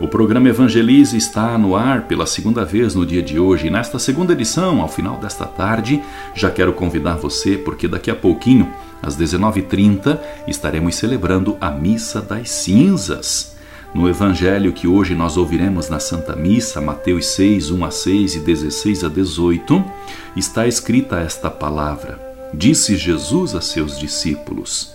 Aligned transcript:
O 0.00 0.08
programa 0.08 0.48
Evangelize 0.48 1.14
está 1.14 1.58
no 1.58 1.76
ar 1.76 2.08
pela 2.08 2.24
segunda 2.24 2.64
vez 2.64 2.94
no 2.94 3.04
dia 3.04 3.22
de 3.22 3.38
hoje. 3.38 3.66
E 3.66 3.70
nesta 3.70 3.98
segunda 3.98 4.32
edição, 4.32 4.80
ao 4.80 4.88
final 4.88 5.18
desta 5.18 5.44
tarde, 5.44 6.02
já 6.34 6.50
quero 6.50 6.72
convidar 6.72 7.16
você, 7.16 7.58
porque 7.58 7.86
daqui 7.86 8.10
a 8.10 8.14
pouquinho, 8.14 8.72
às 9.02 9.14
19h30, 9.14 10.18
estaremos 10.48 10.94
celebrando 10.94 11.54
a 11.60 11.70
Missa 11.70 12.22
das 12.22 12.48
Cinzas. 12.48 13.54
No 13.92 14.08
Evangelho 14.08 14.72
que 14.72 14.88
hoje 14.88 15.14
nós 15.14 15.36
ouviremos 15.36 15.90
na 15.90 16.00
Santa 16.00 16.34
Missa, 16.34 16.80
Mateus 16.80 17.26
6, 17.26 17.70
1 17.70 17.84
a 17.84 17.90
6 17.90 18.34
e 18.36 18.40
16 18.40 19.04
a 19.04 19.08
18, 19.08 19.84
está 20.34 20.66
escrita 20.66 21.20
esta 21.20 21.50
palavra. 21.50 22.18
Disse 22.54 22.96
Jesus 22.96 23.54
a 23.54 23.60
seus 23.60 23.98
discípulos: 23.98 24.94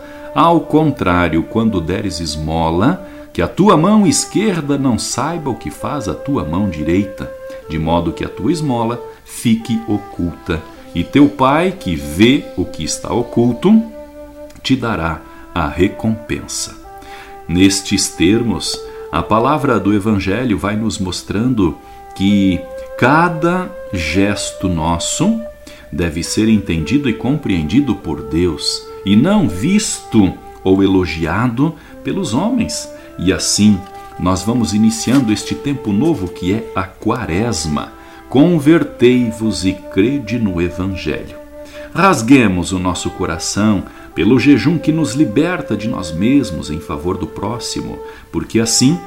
Ao 0.33 0.61
contrário, 0.61 1.43
quando 1.43 1.81
deres 1.81 2.21
esmola, 2.21 3.05
que 3.33 3.41
a 3.41 3.47
tua 3.47 3.75
mão 3.75 4.07
esquerda 4.07 4.77
não 4.77 4.97
saiba 4.97 5.49
o 5.49 5.55
que 5.55 5.69
faz 5.69 6.07
a 6.07 6.13
tua 6.13 6.45
mão 6.45 6.69
direita, 6.69 7.29
de 7.69 7.77
modo 7.77 8.13
que 8.13 8.23
a 8.23 8.29
tua 8.29 8.51
esmola 8.51 9.01
fique 9.25 9.81
oculta, 9.87 10.61
e 10.95 11.03
teu 11.03 11.27
pai, 11.27 11.71
que 11.77 11.95
vê 11.95 12.45
o 12.55 12.65
que 12.65 12.83
está 12.83 13.13
oculto, 13.13 13.83
te 14.63 14.75
dará 14.75 15.21
a 15.53 15.67
recompensa. 15.67 16.77
Nestes 17.47 18.09
termos, 18.09 18.79
a 19.11 19.21
palavra 19.21 19.79
do 19.79 19.93
Evangelho 19.93 20.57
vai 20.57 20.77
nos 20.77 20.97
mostrando 20.97 21.77
que 22.15 22.59
cada 22.97 23.69
gesto 23.91 24.69
nosso 24.69 25.41
deve 25.91 26.23
ser 26.23 26.47
entendido 26.47 27.09
e 27.09 27.13
compreendido 27.13 27.95
por 27.95 28.21
Deus 28.21 28.90
e 29.05 29.15
não 29.15 29.47
visto 29.47 30.33
ou 30.63 30.83
elogiado 30.83 31.75
pelos 32.03 32.33
homens. 32.33 32.89
E 33.17 33.33
assim, 33.33 33.79
nós 34.19 34.43
vamos 34.43 34.73
iniciando 34.73 35.33
este 35.33 35.55
tempo 35.55 35.91
novo 35.91 36.27
que 36.27 36.53
é 36.53 36.71
a 36.75 36.83
Quaresma. 36.83 37.91
Convertei-vos 38.29 39.65
e 39.65 39.73
crede 39.73 40.39
no 40.39 40.61
Evangelho. 40.61 41.37
Rasguemos 41.93 42.71
o 42.71 42.79
nosso 42.79 43.09
coração 43.09 43.83
pelo 44.15 44.39
jejum 44.39 44.77
que 44.77 44.91
nos 44.91 45.13
liberta 45.13 45.75
de 45.75 45.87
nós 45.87 46.11
mesmos 46.11 46.69
em 46.69 46.79
favor 46.79 47.17
do 47.17 47.27
próximo, 47.27 47.99
porque 48.31 48.59
assim 48.59 48.97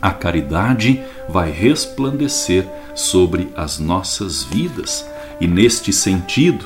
a 0.00 0.10
caridade 0.10 1.02
vai 1.28 1.50
resplandecer 1.50 2.66
sobre 2.94 3.48
as 3.56 3.78
nossas 3.78 4.44
vidas. 4.44 5.04
E 5.40 5.46
neste 5.46 5.92
sentido, 5.92 6.64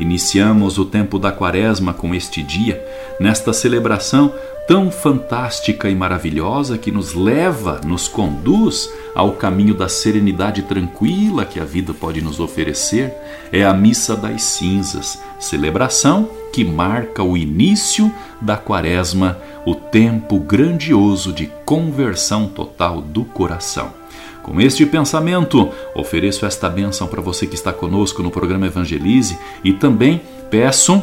Iniciamos 0.00 0.78
o 0.78 0.86
tempo 0.86 1.18
da 1.18 1.30
Quaresma 1.30 1.92
com 1.92 2.14
este 2.14 2.42
dia, 2.42 2.82
nesta 3.20 3.52
celebração 3.52 4.32
tão 4.66 4.90
fantástica 4.90 5.90
e 5.90 5.94
maravilhosa 5.94 6.78
que 6.78 6.90
nos 6.90 7.12
leva, 7.12 7.82
nos 7.84 8.08
conduz 8.08 8.90
ao 9.14 9.32
caminho 9.32 9.74
da 9.74 9.90
serenidade 9.90 10.62
tranquila 10.62 11.44
que 11.44 11.60
a 11.60 11.66
vida 11.66 11.92
pode 11.92 12.22
nos 12.22 12.40
oferecer, 12.40 13.12
é 13.52 13.62
a 13.62 13.74
Missa 13.74 14.16
das 14.16 14.42
Cinzas, 14.42 15.20
celebração 15.38 16.30
que 16.50 16.64
marca 16.64 17.22
o 17.22 17.36
início 17.36 18.10
da 18.40 18.56
Quaresma, 18.56 19.36
o 19.66 19.74
tempo 19.74 20.38
grandioso 20.38 21.30
de 21.30 21.46
conversão 21.66 22.46
total 22.46 23.02
do 23.02 23.22
coração. 23.22 23.99
Com 24.42 24.60
este 24.60 24.86
pensamento, 24.86 25.70
ofereço 25.94 26.46
esta 26.46 26.68
bênção 26.68 27.06
para 27.06 27.20
você 27.20 27.46
que 27.46 27.54
está 27.54 27.72
conosco 27.72 28.22
no 28.22 28.30
programa 28.30 28.66
Evangelize 28.66 29.38
e 29.62 29.72
também 29.72 30.20
peço 30.50 31.02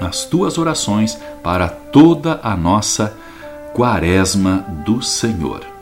as 0.00 0.24
tuas 0.24 0.58
orações 0.58 1.18
para 1.42 1.68
toda 1.68 2.40
a 2.42 2.56
nossa 2.56 3.16
Quaresma 3.74 4.66
do 4.84 5.00
Senhor. 5.02 5.72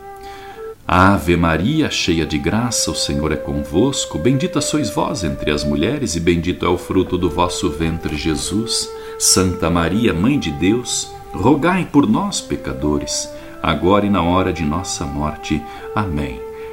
Ave 0.87 1.37
Maria, 1.37 1.89
cheia 1.89 2.25
de 2.25 2.37
graça, 2.37 2.91
o 2.91 2.95
Senhor 2.95 3.31
é 3.31 3.37
convosco. 3.37 4.19
Bendita 4.19 4.59
sois 4.59 4.89
vós 4.89 5.23
entre 5.23 5.49
as 5.49 5.63
mulheres, 5.63 6.15
e 6.15 6.19
bendito 6.19 6.65
é 6.65 6.69
o 6.69 6.77
fruto 6.77 7.17
do 7.17 7.29
vosso 7.29 7.69
ventre, 7.69 8.17
Jesus. 8.17 8.89
Santa 9.17 9.69
Maria, 9.69 10.13
Mãe 10.13 10.37
de 10.37 10.51
Deus, 10.51 11.09
rogai 11.31 11.87
por 11.89 12.09
nós, 12.09 12.41
pecadores, 12.41 13.31
agora 13.63 14.05
e 14.05 14.09
na 14.09 14.21
hora 14.21 14.51
de 14.51 14.63
nossa 14.63 15.05
morte. 15.05 15.61
Amém. 15.95 16.50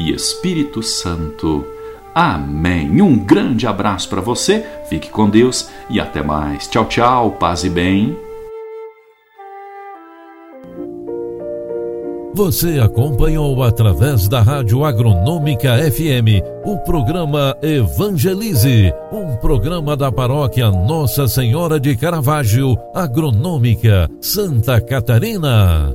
e 0.00 0.12
Espírito 0.12 0.82
Santo. 0.82 1.64
Amém. 2.14 3.00
Um 3.00 3.16
grande 3.16 3.66
abraço 3.66 4.08
para 4.08 4.20
você, 4.20 4.64
fique 4.88 5.10
com 5.10 5.28
Deus 5.28 5.68
e 5.88 6.00
até 6.00 6.22
mais. 6.22 6.66
Tchau, 6.66 6.86
tchau, 6.86 7.32
paz 7.32 7.62
e 7.62 7.70
bem. 7.70 8.16
Você 12.32 12.78
acompanhou 12.78 13.62
através 13.62 14.26
da 14.26 14.40
Rádio 14.40 14.84
Agronômica 14.84 15.76
FM 15.90 16.42
o 16.64 16.78
programa 16.78 17.54
Evangelize, 17.60 18.92
um 19.12 19.36
programa 19.36 19.96
da 19.96 20.10
paróquia 20.10 20.70
Nossa 20.70 21.28
Senhora 21.28 21.78
de 21.78 21.96
Caravaggio, 21.96 22.76
Agronômica, 22.94 24.08
Santa 24.20 24.80
Catarina. 24.80 25.94